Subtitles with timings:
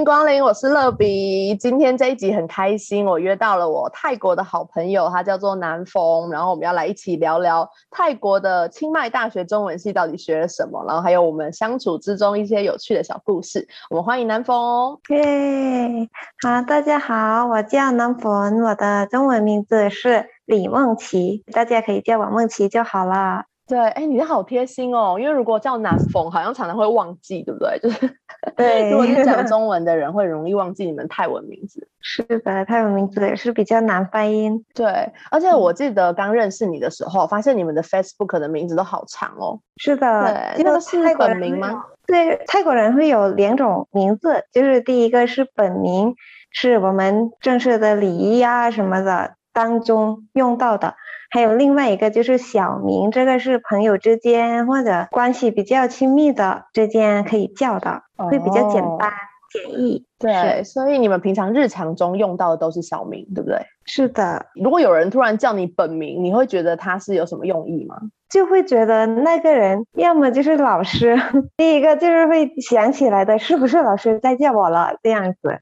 [0.00, 1.54] 迎光临，我是乐比。
[1.56, 13.68] 今天这一集很开心，我约到了我泰国的好朋友，他叫做南风，然后我们要来一起聊聊泰国的清迈大学中文系到底学了什么，然后还有我们相处之中一些有趣的小故事。
[13.90, 14.98] 我们欢迎南风。
[15.10, 16.08] 耶，
[16.42, 23.49] 好，大家好，我叫南风，我的中文名字是李梦琪，大家可以叫我梦琪就好了。
[23.70, 27.78] 对，哎，你好贴心哦，因为如果叫南风，好像常常会忘记，对不对？
[27.80, 28.16] 就是
[28.56, 31.86] 对，如果是讲中文的人， 会容易忘记你们泰文名字。
[32.00, 34.64] 是的，泰文名字也是比较难发音。
[34.74, 39.60] 对，而且我记得刚认识你的时候，发现你们的 Facebook 的名字都好长哦。
[39.76, 41.84] 是的，这个是本名吗？
[42.06, 46.12] 对，泰国人会有两种名字，就是第一个是本名，
[46.50, 50.94] 是我们正式的礼仪啊什么的当中用到的。
[51.32, 59.12] 还有另外一个就是小名，这个是朋友之间或者关系比较亲密的之间可以叫的，会比较简单
[59.52, 60.04] 简易。
[60.18, 63.58] 对，所以你们平常日常中用到的都是小名，对不对？
[63.86, 64.46] 是的。
[64.54, 67.96] 如果有人突然叫你本名，你会觉得他是有什么用意吗？
[68.28, 71.16] 就会觉得那个人要么就是老师，
[71.56, 75.60] 第一个就是会想起来的是不是老师在叫我了这样子，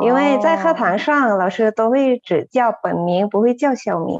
[0.00, 4.18] 因为在课堂上老师都会只叫本名，不会叫小名。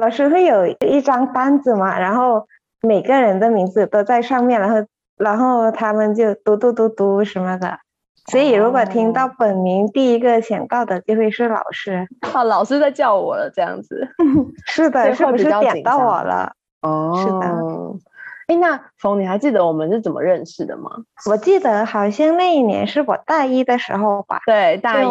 [0.00, 2.46] 老师会有一张单子嘛，然后
[2.82, 4.86] 每个人的名字都在上面，然后
[5.16, 7.78] 然后他们就嘟嘟嘟嘟什么的，
[8.26, 12.06] 所以如果听到本名，第一个想到的就会是老师。
[12.32, 14.06] 啊，老师在叫我了，这样子。
[14.66, 16.52] 是的，是不是点到我了？
[16.82, 17.64] 哦，是的。
[18.48, 20.90] 哎，那冯，你还记得我们是怎么认识的吗？
[21.30, 24.40] 我记得好像那一年是我大一的时候吧。
[24.46, 25.06] 对，大一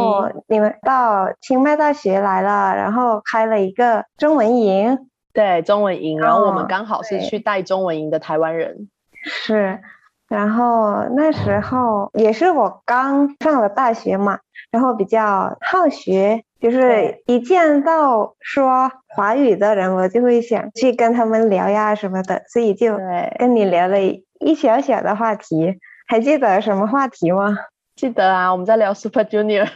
[0.47, 5.09] 你们到清迈大学来了，然后开了一个中文营。
[5.33, 8.89] 对，中文营，然后我们刚好是去带中文营的台湾人。
[9.23, 9.81] 是，
[10.29, 14.39] 然后那时候也是我刚上了大学嘛，
[14.71, 16.43] 然后比较好学。
[16.59, 22.97] 就是一见到说华语的人，我就会想去跟他们聊呀什么的，所以就
[23.37, 25.77] 跟你聊了一小小的话题。
[26.07, 27.55] 还记得什么话题吗？
[27.95, 29.67] 记得啊，我们在聊 Super Junior。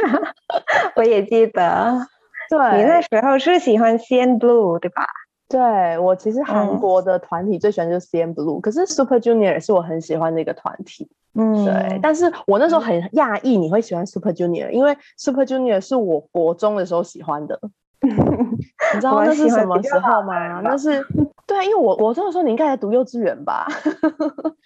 [0.96, 2.06] 我也记得。
[2.48, 5.04] 对，你那时候是喜欢 CN Blue 对吧？
[5.50, 11.10] 对我其实韩国的团体最喜欢就是 CN Blue，可是 Super Junior 也是我很喜欢的一个团体。
[11.34, 17.58] 嗯，对，但是我那时候很讶异你会喜欢 Super Junior，因为 Super Junior 是我国中的时候喜欢的。
[18.02, 18.10] 你
[18.94, 20.60] 知 道那是什么时候吗？
[20.62, 21.04] 那是
[21.46, 23.66] 对，因为我我中的时候你应该在读幼稚园吧？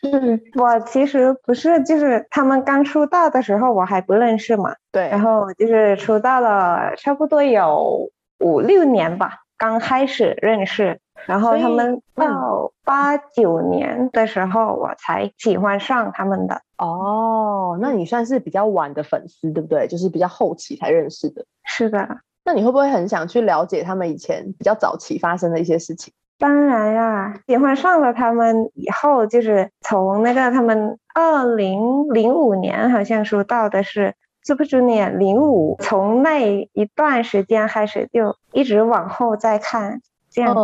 [0.03, 4.75] 嗯 我其实不是，就是他们刚出道的时候我还不认识嘛。
[4.93, 8.09] 对，然后就是出道了差不多有
[8.41, 11.01] 五六年吧，刚开始认识。
[11.27, 16.61] 然后他们到八九年的时候，我才喜欢上他们的。
[16.77, 19.87] 哦，那你算是比较晚的粉丝，对不对？
[19.87, 21.47] 就是比较后期才认识的。
[21.65, 22.19] 是的。
[22.45, 26.13] 那你会不会很想去了解他们以前比较早期发生的一些事情？
[26.39, 34.15] 当然呀，喜欢上了他们以后，就是从那个他们二零零五年好像说到的是
[34.45, 40.61] Super Junior 零五，从那一段时间开始就一直往后再看这样子。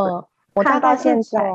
[0.52, 1.50] 我大概现在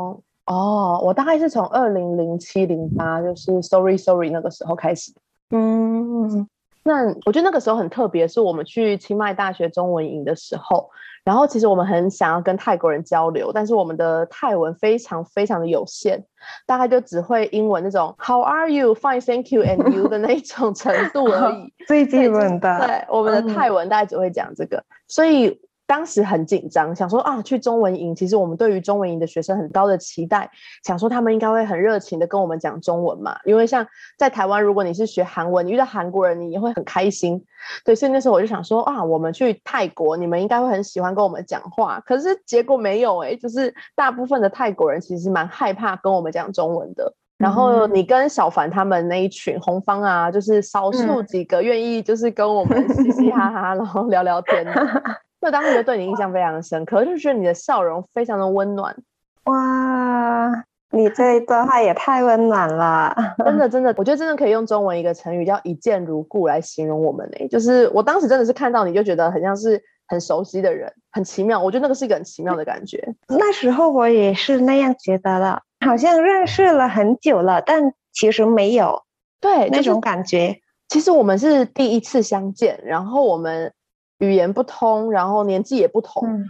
[0.46, 5.12] 哦，我大概是从二零零七零八，就是 Sorry Sorry 那个时候开始。
[5.52, 6.48] 嗯，
[6.88, 10.88] 那我觉得那个时候很特别，是我们去清迈大学中文营的时候，
[11.24, 16.24] 然后其实我们很想要跟泰国人交流，但是我们的泰文非常非常的有限，
[16.68, 18.94] 大概就只会英文那种 How are you?
[18.94, 22.80] Fine, thank you, and you 的那 种程度而已，最基本的。
[22.86, 25.60] 对，我们的泰文大概只会讲这个，所以。
[25.88, 30.50] 当时很紧张，想说啊，去中文营，其实我们对于中文营的学生很高的期待，
[30.84, 33.38] 想说他们应该会很热情的跟我们讲中文嘛。
[33.46, 33.86] 因为像
[34.18, 37.44] 在台湾，如果你是学韩文，你遇到韩国人，你也会很开心。
[37.84, 42.00] 对，所以那时候我就想说啊，我们去泰国，你们应该会很喜欢跟我们讲话。
[42.06, 47.14] 可是结果没有哎，就是大部分的泰国人其实蛮害怕跟我们讲中文的。
[47.38, 54.72] 然后你跟小凡他们那一群红方啊，就是少数几个愿意就是跟我们嘻嘻哈哈，然后聊聊天的。
[55.46, 58.96] 我当时就对你印象非常深刻，就觉得你的笑容非常的温暖。
[59.44, 60.52] 哇，
[60.90, 63.16] 你这一段话也太温暖了，
[63.46, 67.48] 真的真的，我觉得真的可以用中文一个成语叫一见如故来形容我们呢。
[67.48, 71.62] 就是我当时真的是看到你就觉得很像是很熟悉的人，很奇妙。
[71.62, 73.14] 我觉得那个是一个很奇妙的感觉。
[73.28, 75.62] 那时候我也是那样觉得了。
[75.86, 79.04] 好像认识了很久了，但其实没有
[79.40, 80.60] 对那种感觉。
[80.88, 83.72] 其实我们是第一次相见，然后我们
[84.20, 86.46] 语言不通，然后年纪也不同，嗯，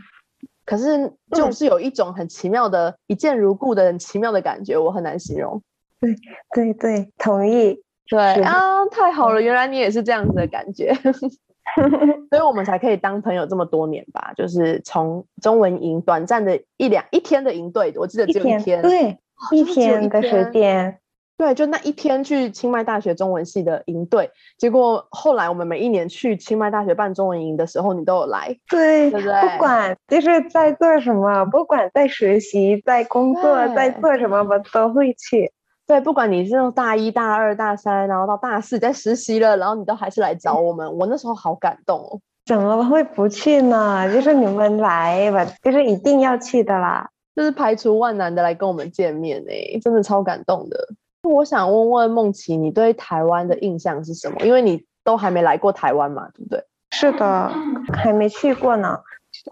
[0.65, 5.62] 可是就是有一种很奇妙的、一见如故的很奇妙的感觉，我很难形容。
[6.00, 6.15] 对
[6.53, 7.81] 对对，同意。
[8.07, 10.94] 对啊，太好了，原来你也是这样子的感觉，
[12.29, 14.31] 所以我们才可以当朋友这么多年吧？
[14.38, 19.18] 就是从中文营短暂的一两一天的营队，我记得，只有一天，对，
[19.51, 21.00] 一天的时天间，
[21.37, 28.55] 对，就那一天去清迈大学中文系的营队，结果后来我们每一年去清迈大学办中文营的时候，你都有来。
[28.69, 35.51] 对，对不对不管就是在做什么，不管在实习、在工作、在做什么，我都会去。
[35.85, 42.19] 对，不管你是从大一、大二、大三，然后到大四在实习了，然后你都还是来找我们，我那时候好感动哦。
[42.45, 44.11] 怎么会不去呢？
[44.11, 47.09] 就是你们来，我就是一定要去的啦。
[47.35, 49.51] 就是排除万难的来跟我们见面呢、
[49.83, 50.87] 真的超感动的。
[51.33, 54.38] 我想问问梦琪，你对台湾的印象是什么？
[54.42, 56.63] 因为你都还没来过台湾嘛，对不对？
[56.92, 57.51] 是的，
[57.94, 59.00] 还没去过呢。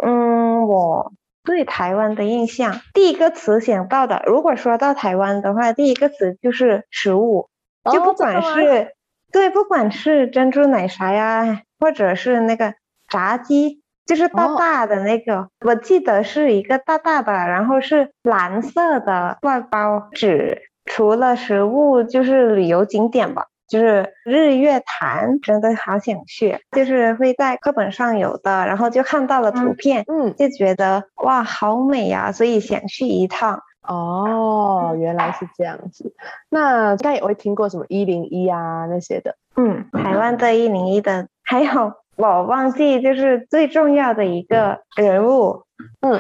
[0.02, 1.12] 嗯，我
[1.44, 7.50] 对台湾的印象，第一个词想到的，如果说到台湾的话，第一个词就是食物，
[7.92, 8.94] 就不管是、
[9.32, 12.76] 对，不管是珍珠奶茶呀，或者是那个
[13.10, 20.62] 炸鸡，就是大哦大的那个，我记得是一个大大的，然后是蓝色的外包纸。
[20.86, 23.48] 除了食物，就是旅游景点吧。
[23.66, 33.64] 就是日月潭，真的好想去，就是会在课本上有的，然后就看到了图嗯片，嗯，就觉得哇，好美呀、所以想去一趟。
[33.88, 36.14] 哦，原来是这样子。
[36.50, 39.38] 那应该也会听过什么一零一啊那些的。
[39.56, 45.64] 嗯，台湾的一零一的，还有我忘记就是最重要的一个人物，
[46.02, 46.20] 嗯，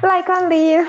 [0.00, 0.82] 赖冠霖。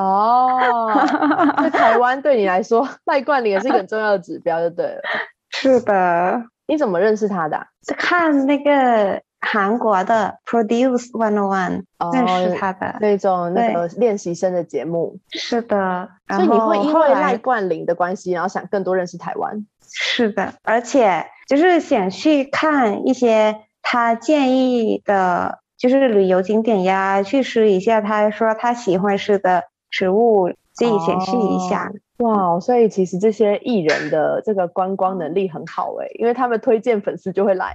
[0.00, 0.90] 哦，
[1.62, 5.02] 在台湾对你来说，赖冠霖也是一个很重要的指标，就对了。
[5.50, 12.96] 是的，你怎么认识他的啊、是看那个韩国的 Produce One On One 哦认识他的。
[13.00, 19.66] 那种那个练习生的节目，是的，然所以你后会因为赖冠霖的关系，然后想更多认识台湾。
[19.92, 31.92] 是的，而且就是想去看一些他建议的，就是旅游景点呀，去吃一下他说他喜欢吃的食物，自己显示一下。
[32.18, 37.74] 哇，所以其实这些艺人的这个观光能力很好诶，因为他们推荐粉丝就会来。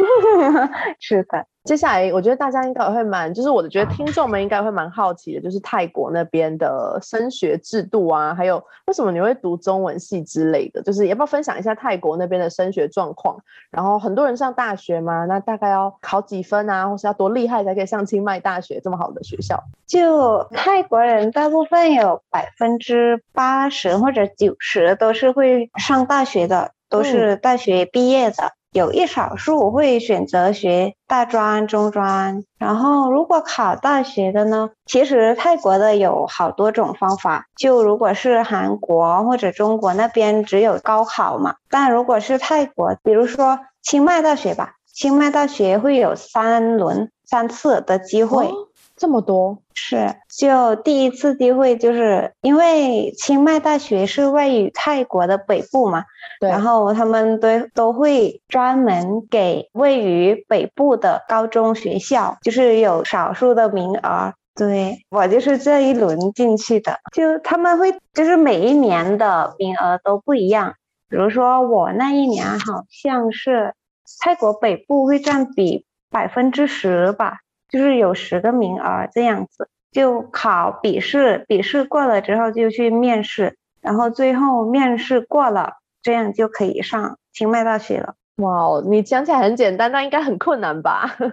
[1.00, 13.36] 是的，接下来，我觉得大家应该也会蛮，就是我觉得听众们应该会蛮好奇的，就是泰国那边的升学制度啊，还有为什么你会读中文系之类的，就是要不要分享一下泰国那边的升学状况？
[13.72, 19.60] 然后很多人上大学嘛，那大概要考几分啊，或是要多厉害才可以上清迈大学这么好的学校？
[19.88, 28.52] 就泰国人大部分有百分之八十或者九十都是会上大学的，都是大学毕业的。
[28.72, 37.46] 有一少数会选择学大专、中专，然后如果考大学的呢，其实泰国的有好多种方法。
[37.56, 48.50] 就如果是韩国或者中国那边只有高考嘛，但如果是泰国，比如说清迈大学吧，清迈大学会有三轮、三次的机会。
[48.96, 56.04] 这么多，是，就第一次机会，就是因为清迈大学是位于泰国的北部嘛，
[56.40, 64.32] 对，然后他们都都会专门给位于北部的高中学校，就是有少数的名额。
[64.54, 70.72] 对我就是这一轮进去的，就他们会就是每一年的名额都不一样，
[71.10, 73.74] 比如说我那一年好像是
[74.18, 77.40] 泰国北部会占比百分之十吧。
[77.68, 88.14] 就是有十个名额这样子，就考笔试，笔试过了之后就去面试，然后最后面试过了，这样就可以上清迈大学了。
[88.36, 91.16] 哇哦，你讲起来很简单，但应该很困难吧？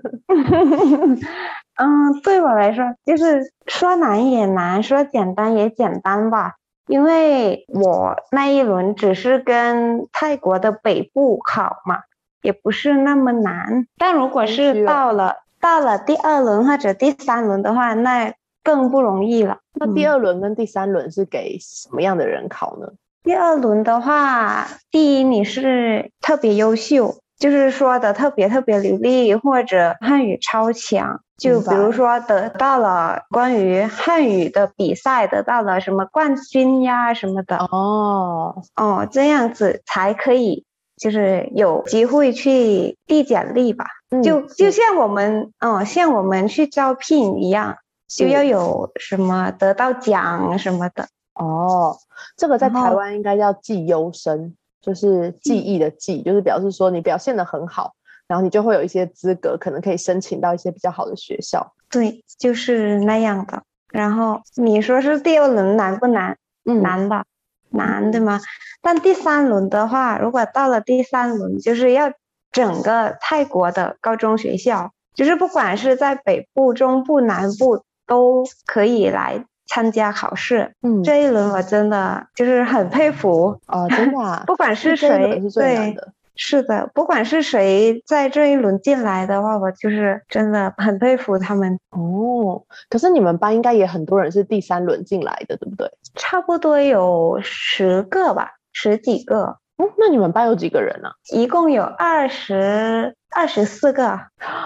[1.76, 6.54] 嗯，对我来说，就是说难也难，说简单也简单吧。
[6.88, 12.02] 因为我那一轮只是跟泰国的北部考嘛，
[12.42, 13.88] 也不是那么难。
[13.98, 18.34] 但如果是到了到了第二轮或者第三轮的话，那
[18.66, 19.60] 更不容易了。
[19.74, 22.88] 那第嗯二轮跟第三轮是给什么样的人考呢？
[23.24, 31.22] 第二轮的话，第一你是特别优秀，就是说的特别特别流利，或者汉语超强。
[31.38, 40.66] 就比如说得到了关于汉语的比赛，得到了什么冠军呀什么的，哦，哦，这样子才可以，
[40.98, 43.86] 就是有机会去递简历吧。
[44.14, 47.76] 嗯就就像我们，哦，像我们去招聘一样，
[48.08, 51.08] 就要有什么得到奖什么的。
[51.34, 51.98] 哦，
[52.38, 57.94] 这个在台湾应该叫记优生，就是记忆的记，就是表示说你表现的很好，
[58.28, 61.74] 然后你就会有一些资格，可能可以申请到一些比较好的学校。
[61.90, 63.64] 对，就是那样的。
[63.92, 66.38] 然后你说是第二轮难不难？
[66.66, 67.26] 嗯，难吧，
[67.72, 68.40] 难对吗？
[68.82, 72.12] 但第三轮的话，如果到了第三轮，就是要
[72.54, 80.74] 整个泰国的高中学校，就是不管是在北部、中部、南部，都可以来参加考试。
[80.82, 85.98] 嗯，这一轮我真的就是很佩服，哦，真的、啊， 不管是谁，对，
[86.36, 91.80] 是的，不管是谁在这一轮进来的话，我就是真的很佩服他们。
[91.92, 95.92] 哦，可是你们班应该也很多人是第三轮进来的，对不对？
[96.16, 101.12] 差不多有十个吧，十几个，嗯，那你们班有几个人啊？
[101.34, 104.20] 一共有二十二十四个，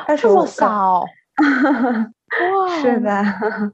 [0.07, 0.45] 二十这么五。
[0.45, 1.03] 少？
[2.57, 2.99] 哇，是。
[2.99, 3.23] 的，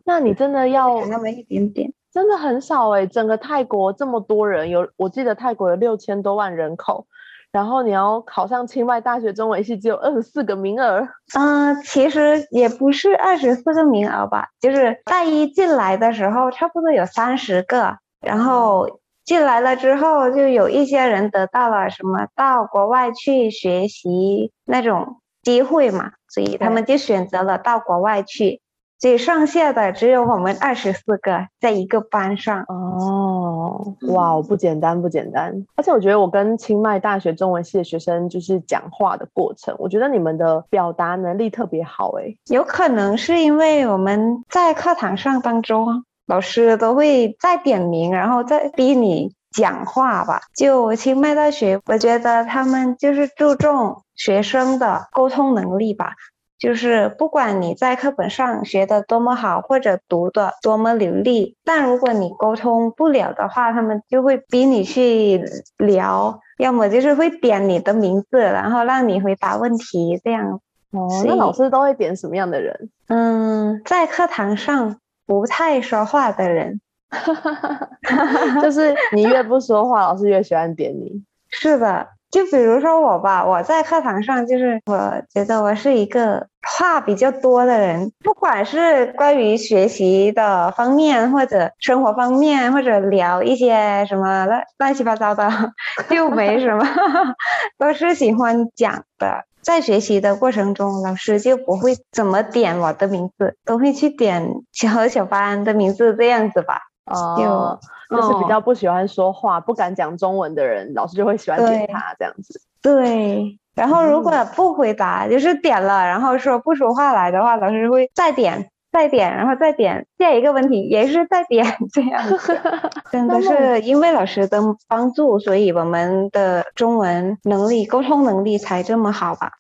[0.05, 1.91] 那你真的要有 那么一点点。
[2.13, 7.07] 真的很少哎、整个泰国这么多人，有我记得泰国有六千多万人口，
[7.51, 11.07] 然后你要考上清迈大学中文系只有二十四个名额。
[11.35, 18.88] 嗯、其实也不是二十四个名额吧，就是大一进来的时候，差不多有三十个，然后
[19.25, 28.62] 进来了之后，就有一些人得到了什么到国外去学习那种机会嘛，所以他们就选择了到国外去。
[29.00, 32.63] 所以剩下的只有我们二十四个在一个班上。
[32.70, 35.65] 哦，哇，不简单，不简单。
[35.75, 42.34] 而且我觉得我跟清迈大学中文系的学生就是讲话的过程，我觉得你们的表达能力特别好哎。
[42.50, 50.42] 有可能是因为我们在课堂上当中，老师都会再点名，然后再逼你讲话吧。
[50.56, 56.13] 就清迈大学，我觉得他们就是注重学生的沟通能力吧。
[56.60, 65.44] 就是不管你在课本上学的多么好，或者读的多么流利，但如果你沟通不了的话，他们就会逼你去
[65.77, 70.62] 聊，要么就是会点你的名字，然后让你回答问题，这样
[70.92, 72.89] 哦，那老师都会点什么样的人？
[73.10, 74.96] 嗯，在课堂上
[75.41, 76.79] 不太说话的人，
[78.61, 81.23] 就是你越不说话，老师越喜欢点你。
[81.49, 82.07] 是的。
[82.31, 95.47] 就比如说我吧，我在课堂上就是我觉得我是一个话比较多的人，不管是关于学习的方面，或者生活方面，或者聊一些什么乱乱七八糟的，
[96.09, 96.83] 就没什么，
[97.77, 99.45] 都是喜欢讲的。
[99.63, 106.79] 在学习的过程中，老师就不会怎么点我的名字，都会去点小何 小班的名字这样子吧。
[107.05, 107.79] 哦，
[108.10, 112.62] 就是比哦较不喜欢说话、不敢讲中文的人，老师就会喜欢点他这样子。
[112.82, 122.57] 对，然后如果嗯不回答，就是点了，然后说不说话来的话，老师会再点、再点，然后再点，下一个问题也是再点，这样子。
[123.12, 129.51] 真的是因为老师的帮助，所以我们的中文能力、沟通能力才这么好吧？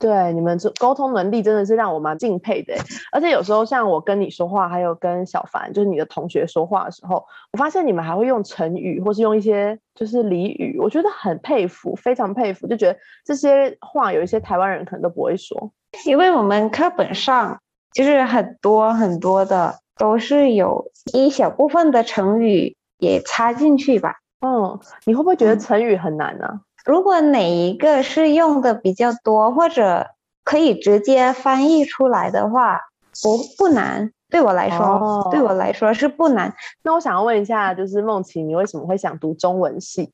[0.00, 2.80] 对，你们这沟通能力真的是让我蛮敬佩的欸。
[3.12, 15.70] 而且有时候像我跟你说话，还有跟小凡，就是你的同学说话的时候，我发现你们还会用成语，或是用一些就是俚语，我觉得很佩服，非常佩服，就觉得这些话有一些台湾人可能都不会说。
[16.06, 17.60] 因为我们课本上
[17.92, 24.16] 就是很多很多的都是有一小部分的成语也插进去吧。
[24.40, 30.06] 嗯，你会不会觉得嗯成语很难呢、如果哪一个是用的比较多，或者
[30.44, 32.80] 可以直接翻译出来的话，
[33.22, 34.12] 不不难。
[34.30, 36.54] 对我来说，对哦我来说是不难。
[36.84, 40.12] 那我想要问一下，就是梦琪，你为什么会想读中文系？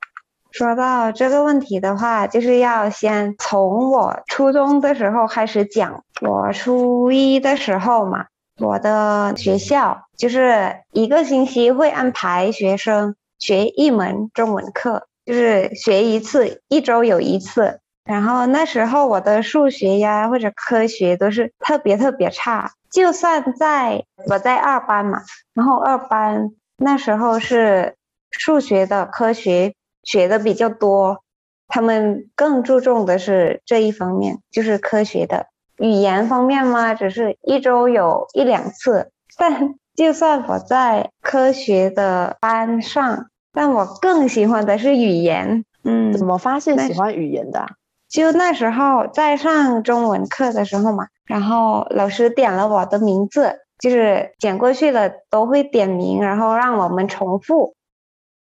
[0.50, 6.02] 说到这个问题的话，就是要先从我初中的时候开始讲。
[6.22, 8.26] 我初一的时候嘛，
[8.58, 17.80] 我的学校就是一个星期会安排学生学一门中文课，就是学一次，一周有一次。
[18.04, 25.20] 然后那时候我的数学呀或者科学都是特别特别差，就算在我在二班嘛，
[25.52, 27.96] 然后二班那时候是
[28.30, 29.74] 数学的科学
[30.06, 31.22] 学的比较多，
[31.68, 35.48] 他们更注重的是这一方面，就是科学的。
[35.76, 45.66] 语言方面嘛，只是一周有一两次，但就算我在科学的班上，但我更喜欢的是语言。
[45.84, 47.68] 嗯，怎么发现喜欢语言的啊、
[48.08, 57.74] 就那时候在上中文课的时候嘛，然后老师点了我的名字，就是点过去了都会点名，然后让我们重复，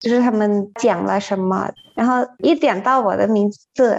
[0.05, 3.99] 就是他们讲了什么，然后一点到我的名字，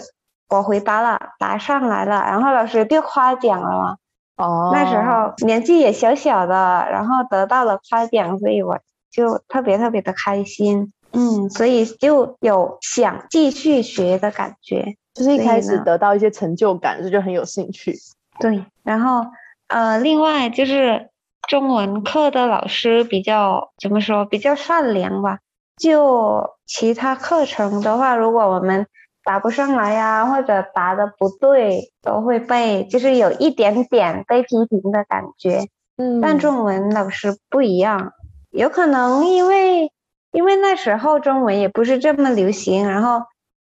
[0.49, 3.97] 我回答了，答上来了，然后老师就夸奖了嘛，
[4.37, 8.77] 哦，那时候年纪也小小的，然后得到了夸奖，所以我
[9.11, 10.91] 就特别特别的开心。
[11.11, 17.95] 嗯，所以就有想继续学的感觉，就是一开始得到一些成就感，这就很有兴趣。
[18.37, 18.65] 对。
[18.83, 19.25] 然后
[19.67, 21.09] 呃，另外就是
[21.47, 25.39] 中文课的老师比较怎么说，比较善良吧。
[25.77, 28.87] 就其他课程的话，如果我们
[29.23, 35.67] 答不上来呀、或者答的不对，都会被就是有一点点被批评的感觉。
[35.97, 38.11] 嗯但中文老师不一样，
[38.51, 39.91] 有可能因为
[40.31, 43.23] 因为那时候中文也不是这么流行，然后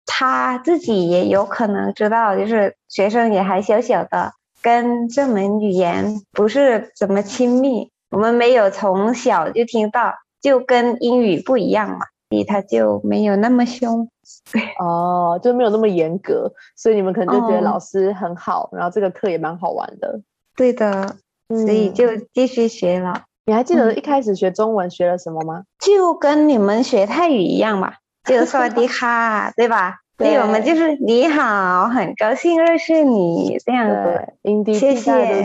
[0.05, 14.10] 他自己也有可能知道，就是学生也还小小的，跟这门语言不是怎么亲密，我们没有从小就听到，就跟英语不一样嘛，所以他就没有那么凶。
[14.79, 20.20] 哦，就没有那么严格，所以你们可能就觉得哦老师很好，然后这个课也蛮好玩的。
[20.56, 21.15] 对的，
[21.48, 23.24] 嗯所以就继续学了。
[23.46, 25.63] 你还记得嗯一开始学中文学了什么吗？
[25.79, 27.94] 就跟你们学泰语一样嘛，
[28.25, 29.96] 就萨瓦迪卡，对吧？
[30.17, 34.74] 所以我们就是你好，很高兴认识你这样子。
[34.74, 35.44] 谢谢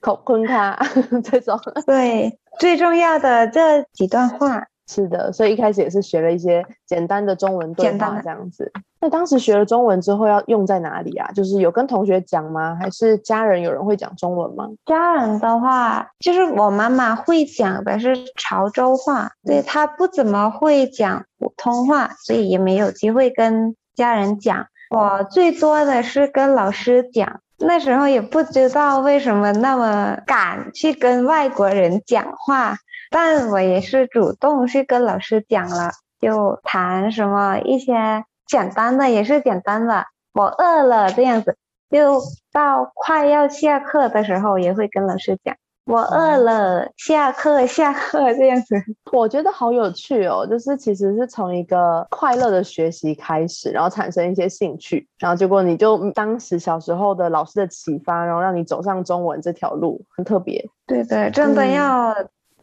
[0.00, 0.78] 口昆卡
[1.24, 1.58] 这种。
[1.86, 8.72] 对，最重要的这几段话，是的，所以一开始也是学了一些简单的中文对话这样子。
[9.00, 11.30] 那当时学了中文之后要用在哪里啊？
[11.32, 12.76] 就是有跟同学讲吗？
[12.80, 14.68] 还是家人有人会讲中文吗？
[14.86, 24.66] 家人的话，就是我妈妈会讲的是潮州话，对她不怎么会讲普通话，所以也没有机会跟家人讲。
[24.90, 32.76] 我最多的是跟老师讲，那时候也不知道为什么那么敢去跟外国人讲话，
[33.10, 41.56] 但我也是主动去跟老师讲了，就谈什么一些简单的，也是简单的，我饿了这样子。
[41.90, 42.20] 就
[42.52, 45.56] 到快要下课的时候，也会跟老师讲，
[45.88, 48.76] 我饿了，下课下课这样子。
[49.10, 60.62] 我觉得好有趣哦，就是其实是从一个快乐的学习开始，然后产生一些兴趣，然后结果你就当时小时候的老师的启发，然后让你走上中文这条路，很特别。
[60.86, 62.14] 对对，真的嗯要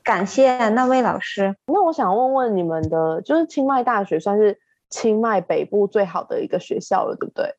[0.04, 1.56] 感谢那位老师。
[1.66, 4.56] 那我想问问你们的，就是清迈大学算是
[4.92, 7.56] 清迈北部最好的一个学校了，对不对？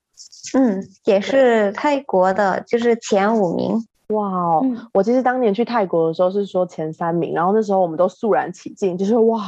[0.54, 3.84] 嗯，也是泰国的，就是前五名。
[4.08, 4.60] 哇哦！
[4.62, 9.42] 嗯我其实当年去泰国的时候是说前三名，然后那时候我们都肃然起敬，就是哇！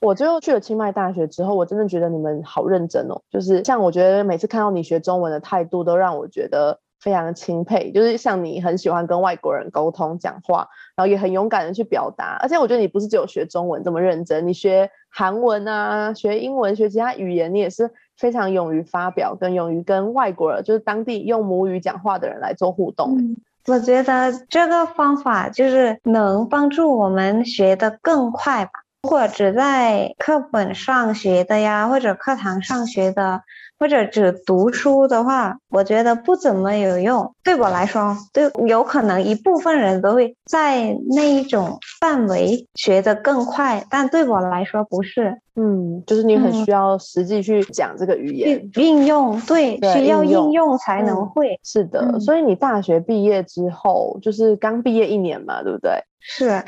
[0.00, 7.90] 我最后去了清迈大学之后，我真的觉得你们好认真哦，就是像我觉得每次看到你学中文的态度，都让我觉得非常钦佩。
[7.90, 23.16] 就是像你很喜欢跟外国人沟通讲话，然后也很勇敢的去表达，而且我觉得你不是只有学中文这么认真，你学韩文啊，学英文，学其他语言，你也是非常勇于发表，跟勇于跟外国人，就是当地用母语讲话的人来做互动。
[23.18, 23.36] 嗯，
[23.66, 28.70] 我觉得这个方法就是能帮助我们学得更快吧。
[29.02, 33.42] 如果只在课本上学的呀，或者课堂上学的，
[33.78, 37.34] 或者只读书的话，我觉得不怎么有用。
[37.44, 45.38] 对我来说，对，有可能一部分人都会在那一种范围学得更快，但对我来说不是。
[45.58, 48.70] 嗯，就是你很嗯需要实际去讲这个语言。
[48.72, 51.58] 去运用，对，对需要应用才能嗯会。
[51.64, 55.92] 是的，嗯所以你大学毕业之后，就是刚毕业一年嘛，对不对？
[56.20, 56.62] 是，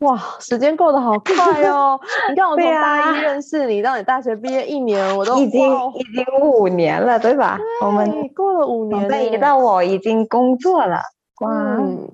[0.00, 1.98] 哇，时间过得好快哦！
[2.28, 5.60] 你看我从大啊一认识你到你大学毕业一年，我都已经
[5.94, 7.58] 已经五年了，对吧？
[7.80, 11.00] 我们对过了五年准备耶到我已经工作了，
[11.40, 12.08] 哇，嗯，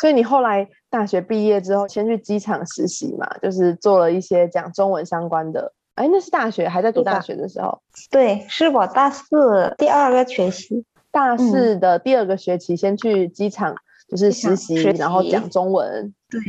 [0.00, 5.72] 所以你后来大学毕业之后，先去机场实习嘛，就是做了一些讲中文相关的。
[5.94, 13.74] 哎，那是大学还在读大学的时候，对，是我大四第二个学期，大四的第二个学期先去机场
[14.08, 16.12] 就是实习，然后讲中文。
[16.28, 16.40] 对，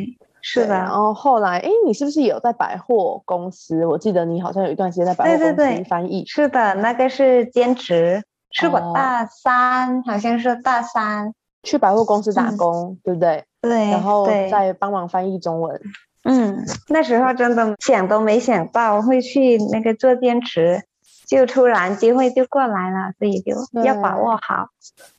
[0.49, 3.85] 是的然，后后来，哎，你是不是也有在百货公司？
[3.85, 6.23] 我记得你好像有一段时间在百货公对对对司翻译。
[6.25, 11.33] 是的，那个是兼职，是我哦大三，好像是大三，
[11.63, 13.43] 去百货公司打嗯工，对不对？
[13.61, 15.81] 对，然后对，再帮忙翻译中文。
[16.23, 20.81] 嗯，那时候真的想都没想到会去那个做兼职，
[21.27, 24.69] 就突然机会就过来了，所以就要把握好。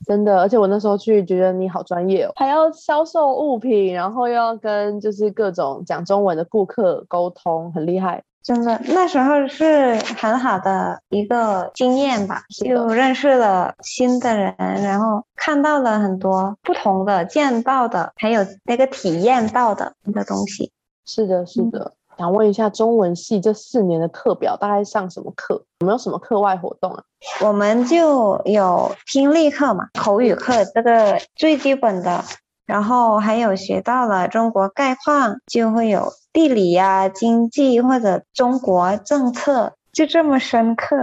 [0.05, 8.23] 真的，而且我那时候去觉得你好专业哦，还要销售物品，然后又要跟就是各种讲中文的顾客沟通，很厉害。
[8.41, 20.71] 真的，那时候是很好的一个经验吧，就认识了新的人，然后看到了很多不同的、见到的，还有那个体验到的一个东西。
[21.05, 21.93] 是的，是嗯的。
[22.19, 25.63] 想问一下，中文系这四年的课表大概上什么课？
[25.79, 27.01] 有没有什么课外活动啊？
[27.41, 32.21] 我们就有听力课嘛，口语课这个最基本的，
[32.65, 40.97] 然后还有学到了中国概况，就会有地理呀、经济或者中国政策，就这么深刻。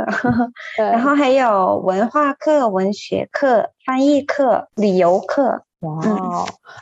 [0.76, 5.62] 然后还有文化课、文学课、翻译课、旅游课。
[5.80, 6.02] 哇，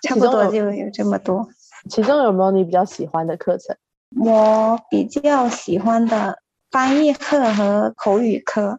[0.02, 1.46] 差不多就有这么多。
[1.88, 3.76] 其中有没有你比较喜欢的课程？
[4.18, 6.38] 我比较喜欢的
[6.70, 8.78] 翻译课和口语课。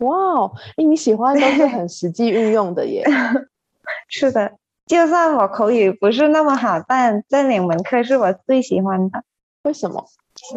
[0.00, 3.04] 哇哦，哎，你喜欢都是很实际运用的耶。
[4.08, 4.52] 是的，
[4.86, 9.22] 就算我口语不是那么好，但这两门课是我最喜欢的。
[9.62, 10.04] 为什么？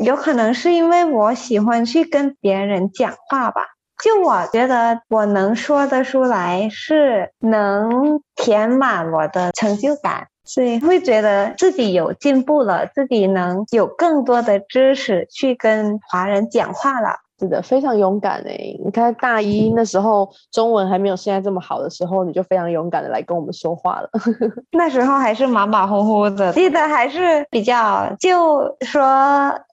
[0.01, 3.61] 有可能是因为我喜欢去跟别人讲话吧。
[4.03, 10.27] 就我觉得我能说得出来，是能填满我的成就感。
[10.47, 17.17] 所以会觉得自己有进步了，自己能有更多的知识去跟华人讲话了。
[17.39, 18.75] 是的，非常勇敢哎！
[18.83, 24.09] 你看大一那时候中文还没有现在这么好的时候，你就非常勇敢的来跟我们说话了。
[24.73, 29.03] 那时候还是马马虎虎的，记得还是比较就说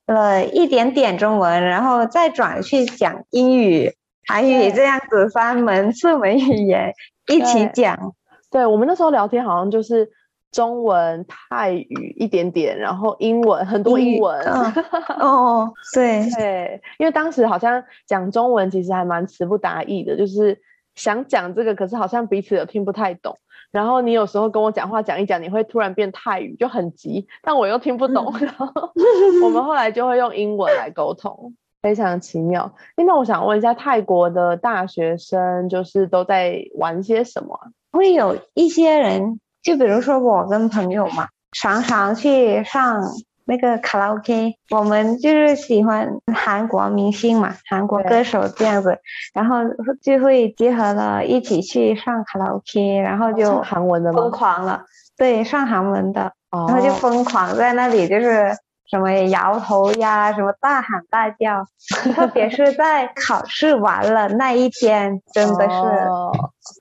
[0.06, 3.90] 了一点点中文，然后再转去讲英语、
[4.28, 6.92] 韩语这样子三门四门语言
[7.28, 8.12] 一起讲。
[8.50, 10.10] 对我们那时候聊天好像就是。
[10.54, 14.40] 中文、泰语一点点，然后英文很多英文。
[15.18, 20.56] 哦， 对对，因为当时好像讲中文其实还蛮词不达意的，就是
[20.94, 23.36] 想讲这个，可是好像彼此又听不太懂。
[23.72, 28.32] 然后你有时候跟我讲话讲一讲，你会突然变泰语，就很急，但我又听不懂。
[28.38, 28.66] 然后
[29.42, 32.72] 我们后来就会用英文来沟通，非常奇妙。
[32.96, 37.58] 那我想问一下，泰国的大学生就是都在玩些什么？
[37.90, 39.40] 会有一些人。
[39.64, 43.00] 就比如说我跟朋友嘛，常常去上
[43.46, 48.98] 那个卡拉 OK，我们就是喜欢韩国明星嘛，韩国歌手这样子，
[49.34, 49.56] 然后
[50.02, 54.82] 就会结合了一起去上卡拉 OK，然后就韩文的疯狂了，
[55.16, 58.54] 对，上韩文的，然后就疯狂在那里就是
[58.90, 61.64] 什么摇头呀，什么大喊大叫，
[62.14, 66.10] 特别是在考试完了那一天，真的是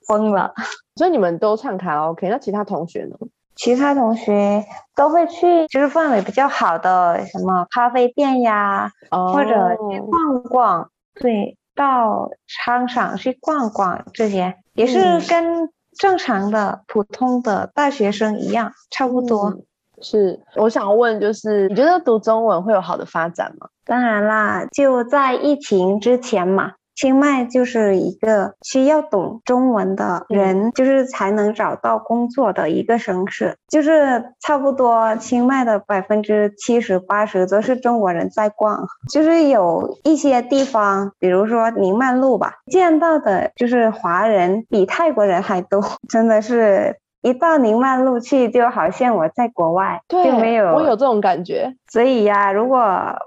[0.06, 0.52] 疯了。
[0.96, 3.16] 所以你们都唱卡拉 OK，那其他同学呢？
[3.56, 4.64] 其他同学
[4.96, 10.90] 都会去，就是氛围比较好的什么咖啡店呀，或者去逛逛。
[11.14, 19.54] 对，到商场去逛逛，这些也是跟正常的普通的大学生一样，差不多。
[20.00, 23.68] 是，我想问，就是你觉得读中文会有好的发展吗？
[23.84, 26.72] 当然啦，就在疫情之前嘛。
[26.96, 33.56] 清迈就是一个需要懂中文的人，就是才能找到工作的一个城市。
[33.66, 38.86] 就是差不多清迈的百分之七十八十都是中国人在逛。
[39.12, 46.96] 就是有一些地方，比如说宁曼路吧，见到的就是华人比泰国人还多，真的是。
[47.24, 51.74] 一到宁曼路去，就好像我在国外，就没有我有这种感觉。
[51.88, 52.78] 所以呀，如果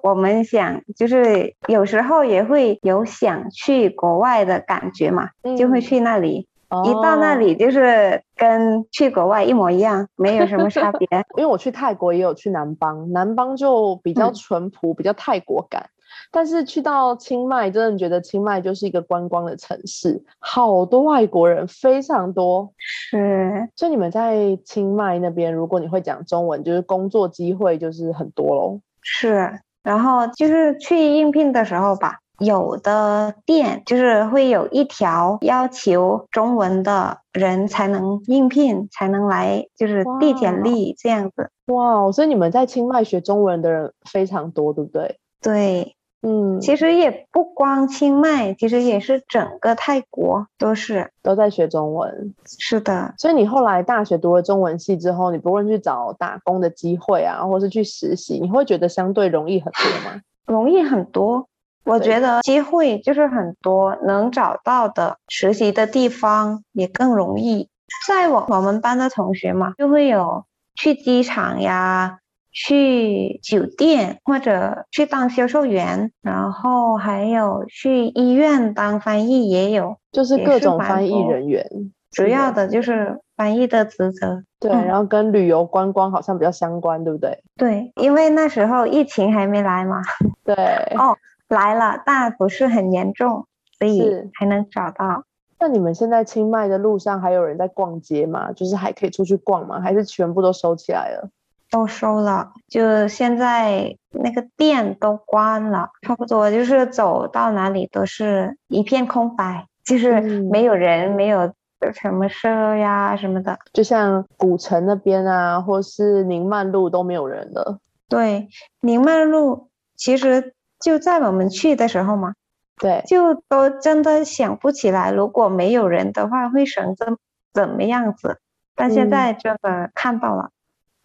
[0.04, 6.48] 我们想，就是有时候也会有想去国外的感觉嘛，就会去那里。
[6.86, 11.08] 一到那里，就是跟去国外一模一样，没有什么差别。
[11.36, 15.90] 因为我去泰国也有去南邦，南邦就比较淳朴，比较泰国感。
[16.32, 22.72] 但是去到清迈，真的觉得清迈就是一个观光的城市，好多外国人，非常多。
[22.78, 28.80] 是，所以你们在清迈那边，如果你会讲中文，就是工作机会就是很多喽。
[29.02, 41.50] 是，然后就是去应聘的时候吧，有的店就是会有一条要求中文的人才能应聘，才能来就是递简历这样子。
[41.68, 45.20] 哇，所以你们在清迈学中文的人非常多，对不对？
[45.42, 45.97] 对。
[46.22, 52.34] 嗯，其实也不光清迈，其实也是整个泰国都是都在学中文。
[52.60, 60.22] 是的，所以你后来大学读了中文系之后，你不论去找打工的机会啊，或是去实习，你会觉得相对容易很多吗？
[60.48, 61.48] 容易很多，
[61.86, 67.70] 我觉得机会就是很多，能找到的实习的地方也更容易。
[68.08, 72.20] 在我我们班的同学嘛，就会有去机场呀。
[72.60, 81.64] 去酒店或者去当销售员，然后还有去医院当翻译，也有，就是各种翻译人员。
[82.10, 84.42] 主要的就是翻译的职责。
[84.60, 87.44] 对，然后跟旅游观光好像比较相关，对不对？
[87.58, 90.02] 对，因为那时候疫情还没来嘛。
[90.44, 90.56] 对。
[90.98, 91.16] 哦，
[91.50, 93.46] 来了，但不是很严重，
[93.78, 94.02] 所以
[94.34, 95.26] 还能找到。
[95.60, 98.52] 那你们现在清迈的路上还有人在逛街吗？
[98.52, 99.80] 就是还可以出去逛吗？
[99.80, 101.30] 还是全部都收起来了？
[101.70, 111.54] 都收了，就现在那个店都关了，差不多就是走到哪里都是一片空白，就是没有人，没有
[111.94, 117.80] 什么社呀什么的，就像古城那边啊，或是宁曼路都没有人了。
[118.10, 118.48] 对，
[118.82, 122.34] 宁曼路其实就在我们去的时候嘛，
[122.80, 127.18] 对，就都真的想不起来，如果没有人的话会成怎
[127.54, 128.40] 怎么样子，
[128.76, 130.52] 但现在真的看到了。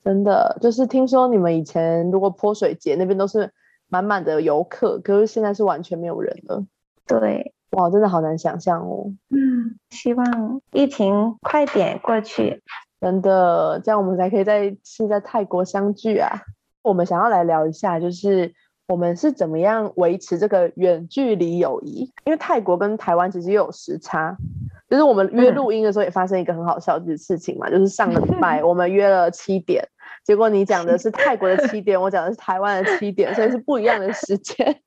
[0.05, 3.53] 真的就是听说你们以前如果泼水节那边都是
[3.89, 6.65] 满满的游客，可是现在是完全没有人了。
[7.07, 9.13] 对，哇，真的好难想象哦。
[9.31, 12.63] 嗯，希望疫情快点过去，
[13.01, 16.43] 真的，这样我们才可以在是在泰国相聚啊。
[16.83, 18.53] 我们想要来聊一下，就是
[18.89, 24.37] 我们是怎么样维持这个远距离友谊，因为泰国跟台湾其实又有时差。
[24.89, 29.83] 就是我们约录音的时候也发生一个很好笑的事情嘛，就是上个礼拜 我们约了七点，
[30.25, 34.81] 结果你讲的是泰国的七点，我讲的是台湾的七点，所以是不一样的时间。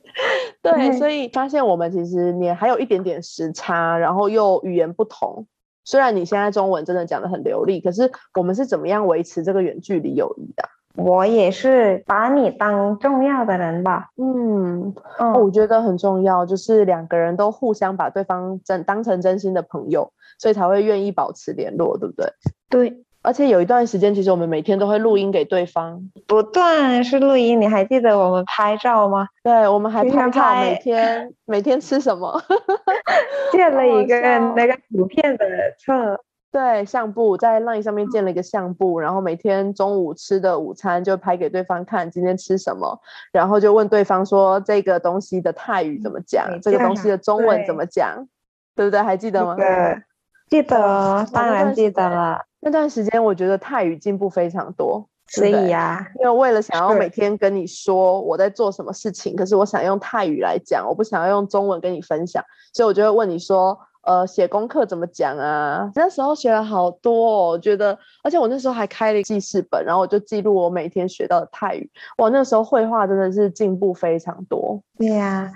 [0.62, 5.46] 对，所以发现我们其实你还有一点点时差，然后又语言不同。
[5.84, 10.68] 虽然你现在中文真的讲的很流利，可是我们是怎么样维持这个远距离友谊的？
[10.94, 14.94] 我也是把你当重要的人吧，嗯，
[15.40, 22.30] 我觉得很重要，就是两个人都互相把对方真当成真心的朋友，所以才会愿意保持联络，对不对？
[22.68, 27.60] 对，而且有一段时间，其实我们每天都会录音给对方，不断是录音。
[27.60, 29.28] 你还记得我们拍照吗？
[29.44, 32.42] 对，我们还拍照，每天 每天吃什么？
[33.52, 34.20] 建了一个
[34.56, 35.46] 那个图片的
[35.78, 36.20] 册。
[36.50, 43.00] 对相簿在 LINE 上面建了一个相簿，然后每天中午吃的午餐就拍给对方看，今天吃什么，
[43.32, 48.28] 然后就问对方说这个东西的泰语怎么讲，这个东西的中文怎么讲，
[48.76, 49.00] 对不对？
[49.00, 49.56] 还记得吗？
[49.56, 50.02] 对，
[50.50, 52.42] 记得，当然记得了。
[52.62, 63.78] 那段时间我觉得泰语进步非常多，所以呀，因为为了想要每天跟你说我在做什么事情，可是我想用泰语来讲，我不想要用中文跟你分享，所以我就会问你说。
[64.04, 65.88] 呃，写功课怎么讲啊？
[65.94, 71.88] 那时候学了好多，哦，我觉得，而且我那时候还开了记事本，然后我就记录我每天学到的泰语。
[72.18, 74.82] 哇，那时候绘画真的是进步非常多。
[74.98, 75.48] 对呀，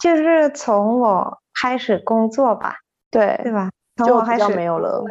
[0.00, 2.74] 就是从我开始工作吧，
[3.08, 3.70] 对对吧？
[3.98, 5.04] 从我开始没有了，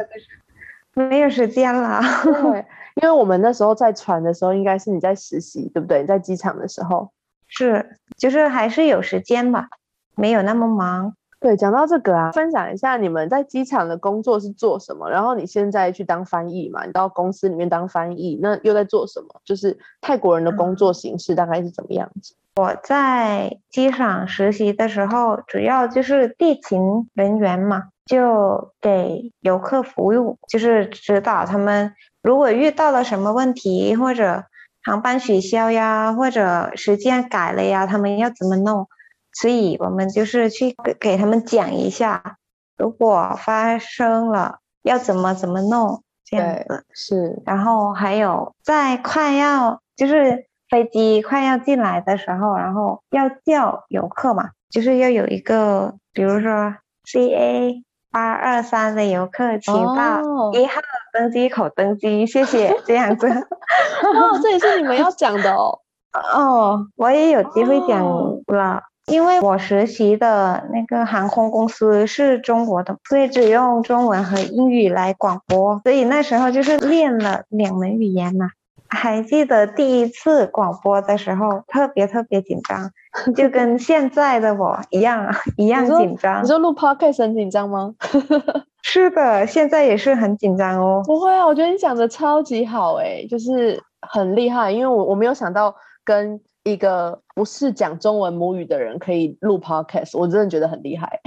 [0.94, 2.00] 没有时间了。
[2.24, 2.64] 对，
[3.02, 6.00] 因为我们那时候在船的时候，应该是你在实习，对不对？
[6.00, 7.10] 你在机场的时候，
[7.46, 9.68] 是，就是还是有时间吧，
[10.16, 11.14] 没有那么忙。
[11.40, 15.10] 对，讲到这个啊，分享一下你们在机场的工作是做什么？
[15.10, 16.84] 然后你现在去当翻译嘛？
[16.84, 19.40] 你到公司里面当翻译，那又在做什么？
[19.44, 22.34] 就是泰国人的工作形式大概是怎么样子？
[22.54, 34.44] 我在机场实习的时候，主要就是地勤人员嘛，就给游客服务，就是指导他们如果遇到了什么问题，或者
[34.82, 38.88] 航班取消呀，或者时间改了呀，他们要怎么弄？
[39.32, 42.36] 所以我们就是去给给他们讲一下，
[42.76, 47.40] 如果发生了要怎么怎么弄这样子是。
[47.46, 60.20] 然后还有在快要就是飞机快要进来的时候，然后要叫游客嘛，就是要有一个，比如说 C A 八二三的游客，请到
[60.52, 60.80] 一号
[61.12, 63.26] 登机口登机，谢谢 这样子。
[63.28, 65.80] 哦，这也是你们要讲的哦。
[66.34, 68.04] 哦，我也有机会讲
[68.46, 68.82] 了。
[69.06, 78.50] 因为我实习的那个航空公司是中国的，所以只用中文和英语来广播，所以那时候就是练了两门语言嘛。
[78.96, 82.90] 还记得第一次广播的时候，特别特别紧张，
[83.34, 86.42] 就跟现在的我一样，一样紧张。
[86.42, 87.94] 你说录 podcast 很紧张吗？
[88.82, 91.02] 是的，现在也是很紧张哦。
[91.06, 95.74] 不会啊，我觉得你讲的超级好哎，就是很厉害，因为我我没有想到
[96.04, 96.40] 跟。
[96.64, 101.20] 一个不是讲中文母语的人可以录 podcast，我真的觉得很厉害。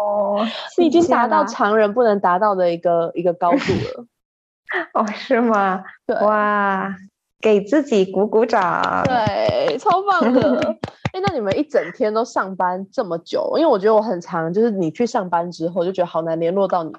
[0.00, 0.42] 哦，
[0.78, 4.06] 你已经达到常人不能达到的一个一个高度了。
[4.94, 5.82] 哦，是吗？
[6.06, 6.94] 对哇，
[7.40, 9.02] 给自己鼓鼓掌。
[9.04, 10.76] 对，超棒的。
[11.12, 13.54] 哎，那你们一整天都上班这么久？
[13.56, 16.92] 因为我觉得我很长，就是你去上班之后就觉得好难联络到你，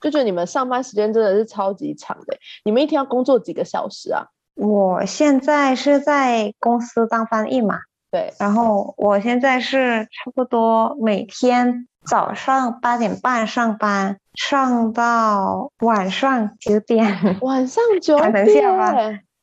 [0.00, 2.36] 就觉得你们上班时间真的是超级长的。
[2.64, 4.26] 你们一天要工作几个小时啊？
[4.54, 17.04] 我现在是在公司当翻译嘛，对，然后我现在是差不多每天早上八点半上班，上到晚上九点，
[17.42, 18.44] 晚上九点，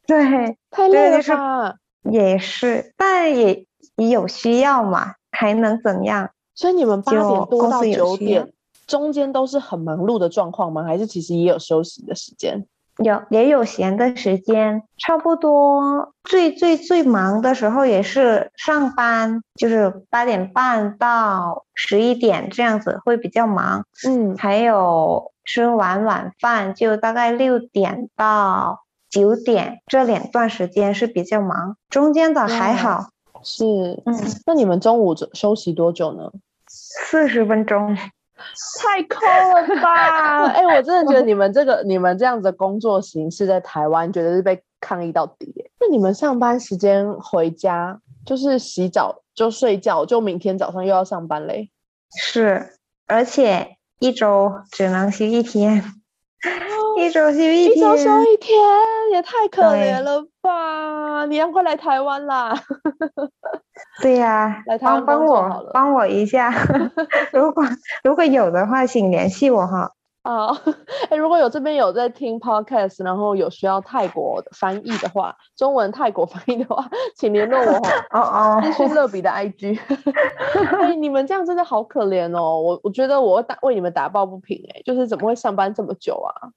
[0.06, 1.76] 对，太累了，
[2.10, 6.30] 也是，但也也有需要嘛，还能怎样？
[6.56, 8.54] 所以你们八点多到九点
[8.86, 10.84] 中间都是很忙碌的状况吗？
[10.84, 12.66] 还是其实也有休息的时间？
[12.98, 23.86] 有也有闲的时间，差不多最最最忙的时候也是上班，就是八点半到十一点这样子会比较忙。
[24.08, 33.10] 嗯，还有吃完晚饭就大概六点到九点这两段时间是比较忙，中间的还好，
[33.44, 33.66] 是，
[34.06, 36.32] 嗯，那你们中午休息多久呢？
[36.68, 37.98] 四十分钟。
[38.82, 40.46] 太抠了吧！
[40.54, 45.72] 哎、我真的觉得 你们这个、你们这样子的工作形式在台湾绝对是被抗议到底耶。
[45.80, 51.70] 那你们上班时间回家就是洗澡就睡觉，就明天早上又要上班嘞。
[52.16, 52.74] 是，
[53.08, 55.84] 而且一周只能休一天，
[56.98, 58.04] 一周休一天一周休。
[58.24, 58.58] 一天，
[59.14, 61.26] 也太可怜了吧！
[61.28, 62.54] 你要快来台湾啦！
[64.02, 66.52] 对呀、帮帮我帮我一下，
[67.32, 67.64] 如果
[68.04, 69.92] 如果有的话，请联系我哈。
[70.24, 70.48] 啊，
[71.12, 77.90] 哎，如果有这边有在听 podcast，然后有需要泰国翻译的话，中文泰国翻译的话，请联络我哈。
[78.12, 79.78] 哦哦，私讯乐比的 IG，
[80.82, 82.58] 哎，你们这样真的好可怜哦！
[82.62, 86.50] 我我觉得我打为你们打抱不平哎，就是怎么会上班这么久啊？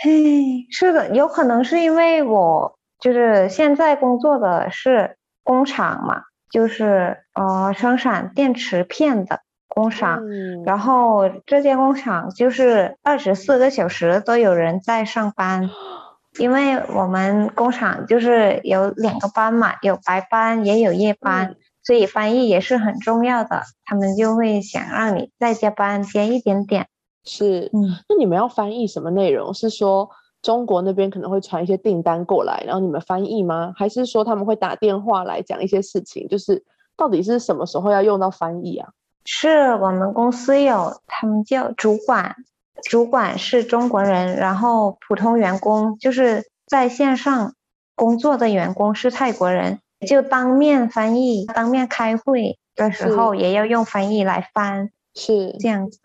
[0.00, 15.70] 嘿，是的，有可能是因为我就是现在工作的是工厂嘛，就是呃生产电池片的工厂，嗯，然后这间工厂就是二十四个小时都有人在上班，
[16.38, 23.62] 因为我们工厂就是有两个班嘛，有白班也有夜班，嗯所以翻译也是很重要的。
[23.86, 26.86] 他们就会想让你再加班加一点点。
[27.24, 27.70] 是。
[27.72, 29.54] 嗯，那你们要翻译什么内容？
[29.54, 30.10] 是说
[30.42, 33.72] 中国那边可能会传一些订单过来，然后你们翻译吗？
[33.76, 36.28] 还是说他们会打电话来讲一些事情？
[36.28, 36.64] 就是
[36.96, 38.90] 到底是什么时候要用到翻译啊？
[39.24, 42.36] 是我们公司有他们叫主管，
[42.84, 47.54] 主管是中国人，然后普通员工就是在线上
[47.94, 55.56] 工作的员工是泰国人，就当面翻译，当面开会的时候也要用翻译来翻，是。
[55.58, 55.98] 这样子。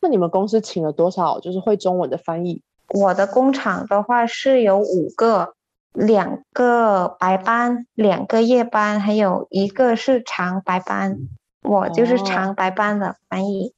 [0.00, 2.62] 那你们公司请了多少就是会中文的翻译？
[2.88, 5.54] 我的工厂的话是有五个，
[5.92, 11.18] 两个白班，两个夜班，还有一个是长白班。
[11.62, 13.72] 我就是哦长白班的翻译。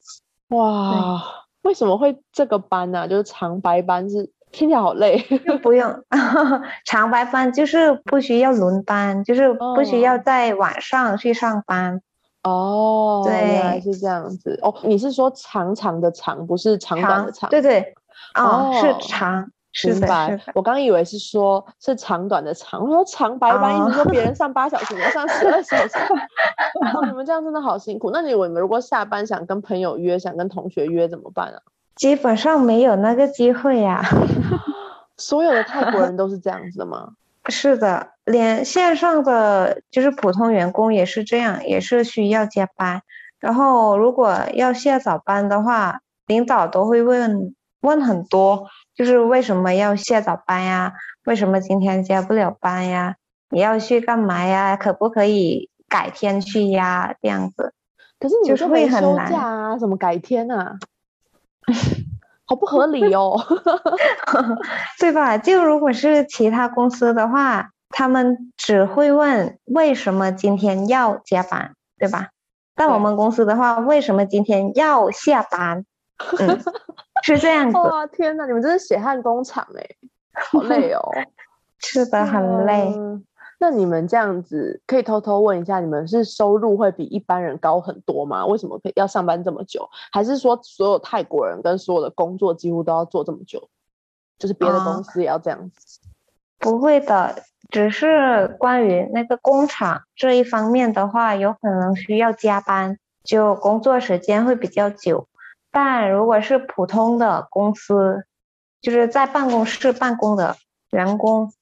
[0.48, 1.22] 哇，
[1.62, 5.24] 为什么会这个班呢、就是长白班是听起来好累。
[5.46, 6.02] 就不用
[6.84, 12.02] 长白班，就是不需要轮班，就是不需要哦在晚上去上班。
[12.42, 14.58] 哦，原来对是这样子。
[14.62, 17.50] 哦，你是说长长的长，不是长短的长？
[17.50, 17.94] 对对，
[18.36, 20.38] 哦，哦是长，是白。
[20.54, 25.98] 我刚以为是说是长短的长，我说长白班，哦意思说别人上八小时，我上十二小时。
[26.94, 28.10] 哦，你们这样真的好辛苦。
[28.12, 31.60] 那你们如果下班想跟朋友约，想跟同学约怎么办啊？
[31.94, 34.02] 基本上没有那个机会呀、
[35.16, 37.12] 所有的泰国人都是这样子的吗？
[37.48, 43.00] 是的，连线上的就是普通员工也是这样，也是需要加班。
[43.38, 47.54] 然后如果要下早班的话，领导都会问
[47.86, 50.92] 问很多，就是为什么要下早班呀？
[51.24, 53.14] 为什么今天加不了班呀？
[53.48, 54.76] 你要去干嘛呀？
[54.76, 57.14] 可不可以改天去呀？
[57.22, 57.72] 这样子。
[58.18, 60.76] 可是你会很难假啊，怎么改天啊？
[62.48, 63.38] 好不合理 哦。
[64.98, 65.38] 对吧？
[65.38, 72.30] 就如果是其他公司的话，他们只会问为什么今天要加班，对吧？
[72.74, 75.84] 但我们公司的话，为什么今天要下班？
[76.38, 76.60] 嗯，
[77.34, 79.86] 是这样子，哇，天哪，你们真是血汗工厂哎、
[80.32, 81.00] 好累哦。
[81.78, 82.92] 是的，很累。
[82.96, 83.24] 嗯
[83.58, 88.44] 那你们这样子，可以偷偷问一下，你们是收入会比一般人高很多吗？
[88.44, 89.88] 为什么可以要上班这么久？
[90.12, 93.70] 还是说所有泰国人跟所有的工作几乎都要做这么久？
[94.38, 96.00] 就是别的啊公司也要这样子？
[96.58, 97.34] 不会的，
[97.70, 105.26] 只是关于那个工厂这一方面的话，有可能需要加班，就工作时间会比较久。
[105.76, 108.24] 但如果是普通的公司，
[108.80, 110.56] 就是在办公室办公的
[110.90, 111.52] 员工，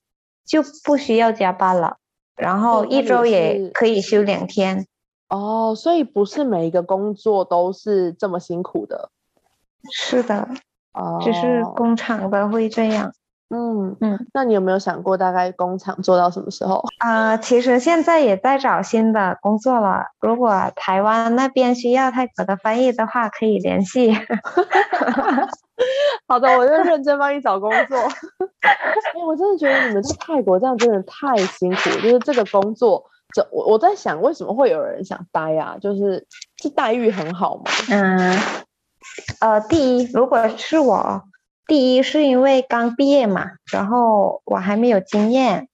[0.46, 1.96] 就不需要加班了，
[2.37, 4.87] 然后一周也可以休两天。
[5.29, 9.11] 哦，所以不是每一个工作都是这么辛苦的
[9.90, 10.48] 是的，
[10.92, 11.18] 哦。
[11.20, 13.12] 只是工厂的会这样。
[13.51, 16.83] 嗯嗯，那你有没有想过大概工厂做到什么时候？
[16.99, 20.07] 啊、其实现在也在找新的工作了。
[20.21, 24.13] 如果台湾那边需要泰国的翻译的话，可以联系。
[26.27, 27.99] 好的，我就认真帮你找工作。
[28.63, 28.77] 哎、
[29.27, 35.77] 我真的觉得你们在泰国这样真的太辛苦，就是这个工作，这我我在想，为什么会有人想待啊？
[35.81, 36.27] 就是
[36.57, 37.65] 这待遇很好吗？
[37.90, 38.38] 嗯，
[39.40, 41.23] 呃，第一，如果是我，
[41.67, 45.69] 第一是因为刚毕业嘛，然后我还没有经验，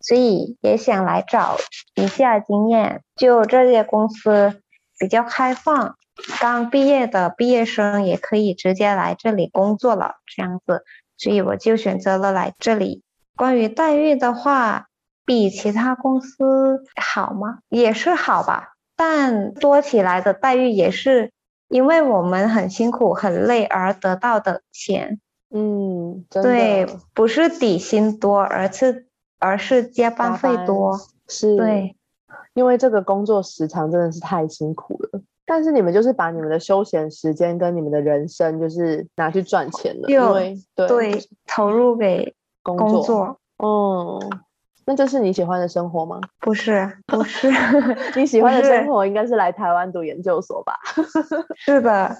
[0.00, 1.56] 所以也想来找
[1.94, 3.02] 一下经验。
[3.14, 4.60] 就这些公司
[4.98, 5.96] 比较开放，
[6.40, 10.82] 刚毕业的毕业生也可以直接来这里工作了，这样子，
[11.16, 13.04] 所以我就选择了来这里。
[13.36, 14.88] 关于待遇的话，
[15.24, 17.58] 比其他公司好吗？
[17.68, 21.30] 也是好吧，但多起来的待遇也是
[21.68, 25.20] 因为我们很辛苦、很累而得到的钱。
[25.50, 29.06] 嗯，对，不是底薪多，而是
[29.38, 30.98] 而是加班费多。
[31.28, 31.96] 是，对，
[32.54, 35.20] 因为这个工作时长真的是太辛苦了。
[35.44, 42.34] 但是你们就是把你们的休闲时间跟你们的人生，就是拿去赚钱了，因为对投入给
[42.64, 43.38] 工作。
[43.58, 44.20] 嗯，
[44.84, 46.20] 那这是你喜欢的生活吗？
[46.40, 47.48] 不是，不是，
[48.16, 50.74] 你喜欢的生活应该是来台湾读研究所吧？
[51.56, 52.16] 是的。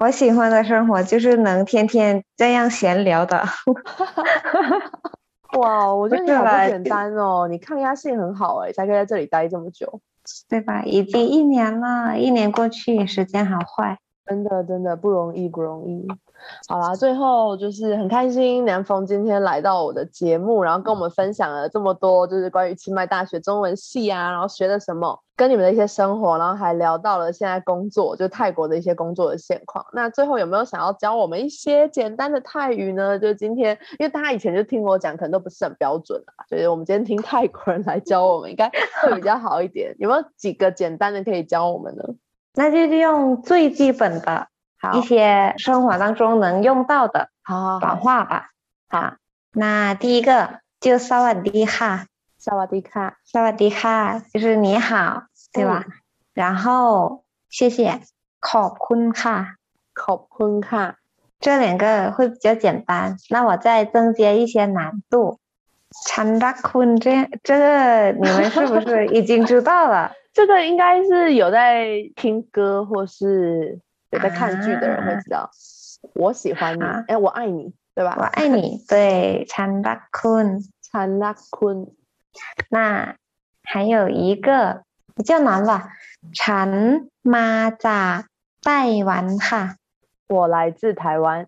[0.00, 3.44] 我喜欢的生活就是能天天这样闲聊的。
[5.58, 10.00] 哇，我觉得你 好不简单哦，你抗压性很好哎，才可以在这里待这么久，
[10.48, 10.82] 对吧？
[10.86, 13.98] 已经一年了，一年过去，时间好快，
[14.30, 16.06] 真的真的不容易，不容易。
[16.68, 25.20] 好啦，最后就是很开心，南风今天来到我的节目，然后跟我们分享了这么多，就是关于清迈大学中文系啊，然后学了什么。
[25.34, 29.84] 跟你们的一些生活，然后还聊到了现在工作，就泰国的一些工作的现况。
[29.92, 33.18] 那最后有没有想要教我们一些简单的泰语呢？
[33.18, 38.70] 就今天，因为大家以前就听我讲，可能都不是很标准啊，所以我们今天听泰国人来教我们，应该
[39.02, 39.96] 会比较好一点。
[39.98, 42.04] 有没有几个简单的可以教我们呢？
[42.54, 44.48] 那就就用最基本的
[44.94, 48.50] 一些生活当中能用到的，好，转话吧。
[48.88, 49.14] 好，
[49.52, 52.06] 那第一个就萨瓦迪卡，
[52.38, 55.84] 萨瓦迪卡，萨瓦迪卡，就是你好，对吧？
[56.34, 58.00] 然后谢谢，
[58.40, 59.56] ขอบคุณค่ะ，
[59.94, 60.94] ขอบคุณค่ะ，
[61.38, 63.16] 这两个会比较简单。
[63.28, 65.38] 那我再增加一些难度，
[66.06, 70.12] 掺杂混这这个你们是不是已经知道了？
[70.40, 71.86] 这个应该是有在
[72.16, 73.78] 听歌或是
[74.08, 75.50] 有在看剧的人会知道。
[76.14, 78.16] 我喜欢你哎我爱你对吧？
[78.18, 81.86] 我爱你对陈大坤陈大坤
[82.70, 83.16] 那
[83.62, 84.84] 还有一个
[85.14, 85.90] 比较难吧
[86.32, 88.24] 陈妈扎
[88.62, 89.76] 戴完哈。
[90.26, 91.46] 我来自台湾。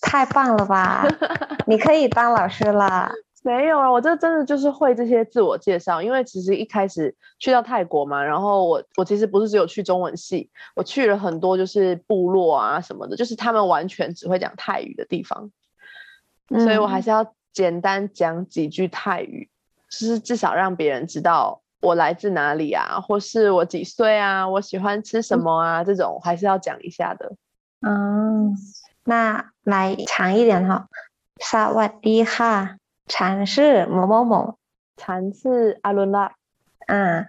[0.00, 1.04] 太棒了吧
[1.66, 3.10] 你可以当老师了。
[3.42, 6.02] 没有啊我这真的就是会这些自我介绍。
[6.02, 15.50] 因为其实一开始去到泰国嘛然后我我其实不是只有去中文系我去了很多就是部落啊什么的就是他们完全只会讲泰语的地方。
[16.48, 19.48] 所以我还是要简单讲几句泰语
[19.88, 27.36] 就是至少让别人知道我来自哪里啊或是我几岁啊我喜欢吃什么啊这种还是要讲一下的。
[27.80, 28.54] 嗯
[29.04, 30.86] 那来长一点哈。
[31.40, 32.76] 萨瓦迪哈。
[33.06, 34.58] 禅是某某某，
[34.96, 36.32] 禅是阿伦拉。
[36.86, 37.26] 啊，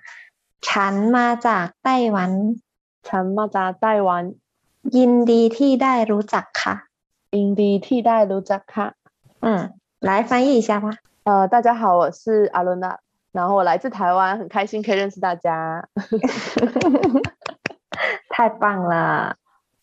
[0.62, 2.56] 禅嘛咋带完？
[3.04, 4.36] 禅嘛咋带完？
[4.84, 6.88] 因地替代如扎卡？
[7.30, 8.96] 因地替代如扎卡？
[9.40, 10.90] 嗯，来翻译一下吧。
[11.24, 13.00] 呃，大家好，我是阿伦拉，
[13.32, 15.88] 然后我来自台湾，很开心可以认识大家。
[18.30, 19.36] 太棒了。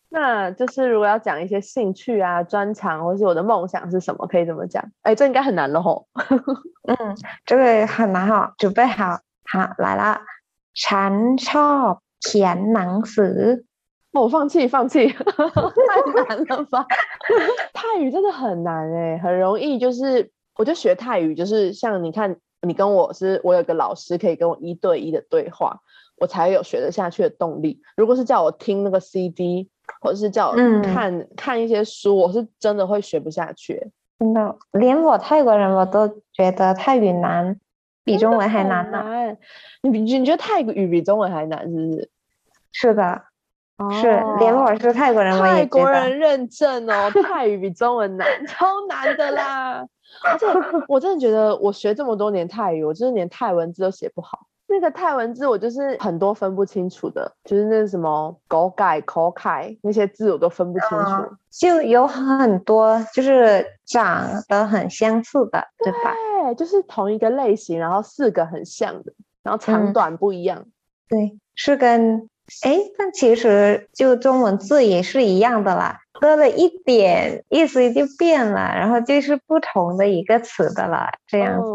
[0.08, 4.84] 那就是如果要讲一些兴趣啊、专长，或是我的梦想是什么，可以怎么讲？
[5.02, 6.06] 哎，这应该很难了吼。
[6.82, 6.96] 嗯，
[7.44, 10.20] 这个很难哈，准备好，好来了。
[10.74, 13.64] ฉันชอบเขียนหนังสือ。
[14.12, 16.86] 我放弃，放弃，太难了吧？
[17.72, 22.36] 泰语真的很难哎，很容易就是，我就学泰语，就是像你看。
[22.66, 25.82] 你跟我是，我有个老师可以跟我一对一的对话，
[26.16, 27.82] 我才有学得下去的动力。
[27.94, 29.68] 如果是叫我听那个 CD，
[29.99, 33.91] 或者是叫我看看一些书，我是真的会学不下去。
[34.19, 37.57] 真的，连我泰国人我都觉得泰语难，
[38.03, 39.03] 比中文还难呢。
[39.81, 42.09] 你你觉得泰语比中文还难，是不是？
[42.71, 43.21] 是的，
[43.91, 49.85] 是连我是泰国人，泰国人认证哦，泰语比中文难， 超难的啦。
[50.25, 50.45] 而且
[50.87, 54.47] 我真的觉得，我学这么多年泰语，我就是连泰文字都写不好。
[54.69, 61.35] 那个泰文字我就是很多分不清楚的，就是那什么狗改口改那些字我都分不清楚。
[61.49, 66.13] 就有很多就是长得很相似的，对吧？
[66.43, 69.11] 对，就是同一个类型，然后四个很像的，
[69.41, 70.65] 然后长短不一样。
[71.07, 72.29] 对，是跟
[72.63, 75.99] 哎，但其实就中文字也是一样的啦。
[76.19, 81.71] 多了一点意思就变了，然后就是不同的一个词的了，这样子。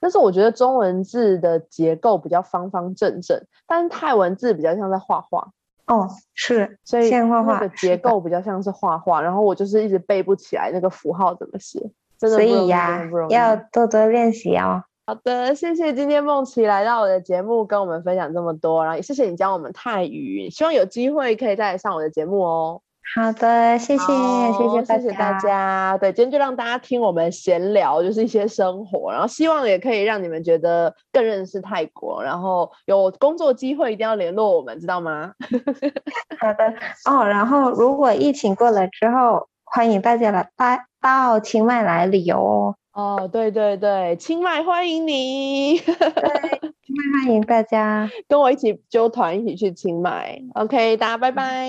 [0.00, 5.48] 但是我觉得中文字的结构比较方方正正，但是泰文字比较像在画画。
[5.86, 11.80] 哦，是，所以线画画那个结构比较像是画画，然后我就是一直背不起来那个符号怎么写，
[12.16, 14.84] 真的所以呀要多多练习哦。
[15.06, 22.82] 好的，谢谢今天梦琪来到我的节目，跟我们分享这么多，然后也谢谢你教我们泰语，希望有机会可以再来上我的节目哦。
[23.14, 25.98] 好的，谢谢，谢谢大谢谢大家。
[25.98, 35.32] 对，今天就让大家听我们闲聊，就是一些生活，然后希望也可以让你们觉得更认识泰国，然后有工作机会一定要联络我们，知道吗？
[36.40, 36.72] 好的
[37.04, 37.24] 哦。
[37.24, 42.76] 然后，如果疫情过了之后，欢迎大家来到到清迈来旅游哦。
[42.92, 45.78] 哦，对对对，清迈欢迎你，
[47.22, 48.10] 欢迎大家。
[48.28, 50.40] 跟我一起揪团一起去清迈。
[50.54, 51.68] OK，大家拜拜。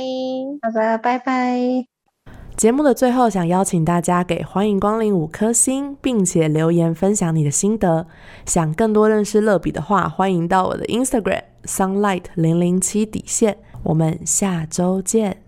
[0.62, 1.86] 好的，拜拜。
[2.58, 8.06] 节目的最后，想邀请大家给欢迎光临五颗星，并且留言分享你的心得。
[8.46, 13.58] 想更多认识乐比的话，欢迎到我的 Instagram sunlight 零零七底线。
[13.84, 15.42] 我们下周见。